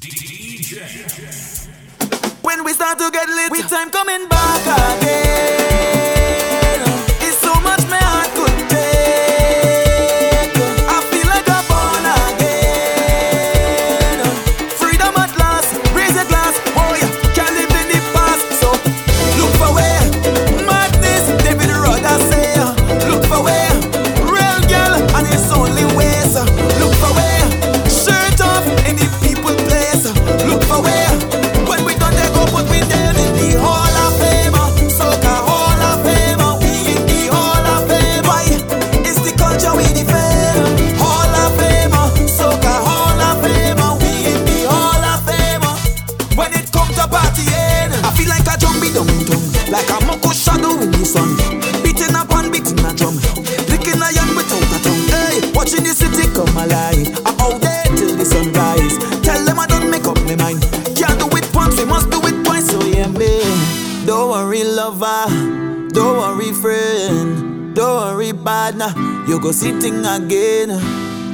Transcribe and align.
DJ. 0.00 1.68
When 2.40 2.64
we 2.64 2.72
start 2.72 2.98
to 2.98 3.10
get 3.10 3.28
lit, 3.28 3.50
with 3.50 3.68
time 3.68 3.90
coming 3.90 4.29
sun, 51.10 51.34
beating 51.82 52.14
up 52.14 52.30
and 52.38 52.52
beating 52.54 52.78
a 52.86 52.94
drum, 52.94 53.18
licking 53.66 53.98
yarn 53.98 54.30
without 54.38 54.62
a 54.62 54.78
tongue. 54.78 55.06
Hey, 55.10 55.42
watching 55.50 55.82
the 55.82 55.90
city 55.90 56.30
come 56.30 56.54
alive. 56.54 57.10
I'm 57.26 57.34
out 57.42 57.58
there 57.58 57.84
till 57.98 58.14
the 58.14 58.24
sunrise. 58.24 58.94
Tell 59.26 59.42
them 59.44 59.58
I 59.58 59.66
don't 59.66 59.90
make 59.90 60.06
up 60.06 60.18
my 60.22 60.36
mind. 60.38 60.62
Can't 60.94 61.18
do 61.18 61.26
it 61.34 61.46
once, 61.52 61.74
we 61.78 61.84
must 61.84 62.10
do 62.10 62.22
it 62.30 62.44
twice. 62.44 62.70
So 62.70 62.78
yeah, 62.86 63.10
man. 63.10 64.06
Don't 64.06 64.30
worry, 64.30 64.62
lover. 64.62 65.26
Don't 65.90 66.16
worry, 66.22 66.52
friend. 66.52 67.74
Don't 67.74 67.96
worry, 68.02 68.32
partner. 68.32 68.94
You 69.26 69.40
go 69.40 69.50
sitting 69.50 70.06
again. 70.06 70.68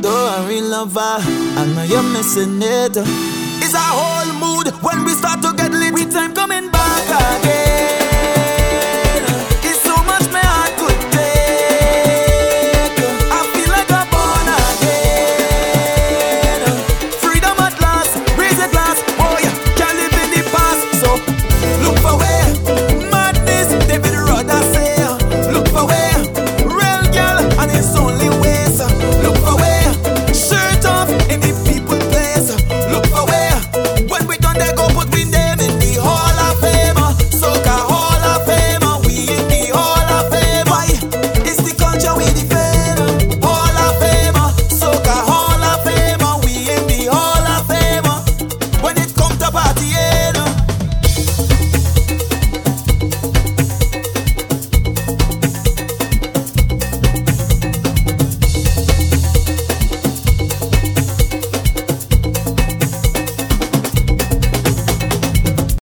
Don't 0.00 0.24
worry, 0.32 0.62
lover. 0.62 1.20
I 1.60 1.72
know 1.74 1.84
you're 1.84 2.02
missing 2.02 2.60
it. 2.62 2.96
It's 3.60 3.74
a 3.74 3.84
whole 3.84 4.32
mood 4.40 4.72
when 4.82 5.04
we 5.04 5.12
start 5.12 5.42
to 5.42 5.52
get 5.52 5.72
lit. 5.72 5.92
We 5.92 6.06
time. 6.06 6.27